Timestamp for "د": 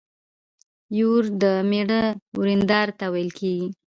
1.41-1.43